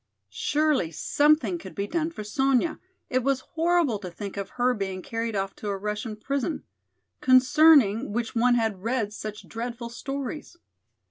[0.33, 5.03] Surely something could be done for Sonya, it was horrible to think of her being
[5.03, 6.63] carried off to a Russian prison,
[7.21, 10.57] concerning which one had read such dreadful stories.